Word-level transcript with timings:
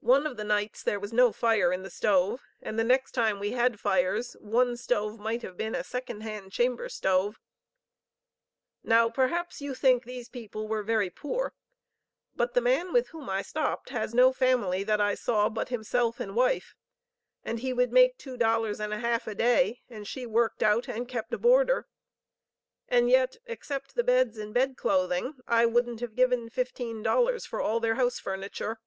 One 0.00 0.26
of 0.26 0.36
the 0.36 0.44
nights 0.44 0.82
there 0.82 1.00
was 1.00 1.12
no 1.12 1.30
fire 1.32 1.72
in 1.72 1.82
the 1.82 1.90
stove, 1.90 2.40
and 2.60 2.78
the 2.78 2.84
next 2.84 3.12
time 3.12 3.38
we 3.40 3.52
had 3.52 3.78
fires, 3.80 4.36
one 4.40 4.76
stove 4.76 5.18
might 5.18 5.42
have 5.42 5.56
been 5.56 5.74
a 5.74 5.84
second 5.84 6.22
hand 6.22 6.52
chamber 6.52 6.88
stove. 6.88 7.40
Now 8.84 9.08
perhaps 9.08 9.60
you 9.60 9.74
think 9.74 10.04
these 10.04 10.28
people 10.28 10.68
very 10.82 11.10
poor, 11.10 11.54
but 12.34 12.54
the 12.54 12.60
man 12.60 12.92
with 12.92 13.08
whom 13.08 13.30
I 13.30 13.42
stopped 13.42 13.88
has 13.90 14.14
no 14.14 14.32
family 14.32 14.82
that 14.84 15.00
I 15.00 15.14
saw, 15.14 15.48
but 15.48 15.70
himself 15.70 16.20
and 16.20 16.34
wife, 16.36 16.74
and 17.44 17.60
he 17.60 17.72
would 17.72 17.92
make 17.92 18.18
two 18.18 18.36
dollars 18.36 18.80
and 18.80 18.92
a 18.92 18.98
half 18.98 19.26
a 19.28 19.34
day, 19.34 19.80
and 19.88 20.06
she 20.06 20.26
worked 20.26 20.62
out 20.62 20.88
and 20.88 21.08
kept 21.08 21.32
a 21.34 21.38
boarder. 21.38 21.86
And 22.88 23.08
yet, 23.08 23.36
except 23.46 23.94
the 23.94 24.04
beds 24.04 24.38
and 24.38 24.52
bed 24.52 24.76
clothing, 24.76 25.34
I 25.46 25.66
wouldn't 25.66 26.00
have 26.00 26.14
given 26.16 26.48
fifteen 26.50 27.02
dollars 27.02 27.46
for 27.46 27.60
all 27.60 27.78
their 27.80 27.94
house 27.94 28.18
furniture. 28.20 28.78